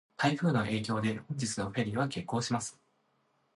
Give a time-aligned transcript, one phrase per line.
[0.17, 2.81] 台風の影響で、本日のフェリーは欠航します。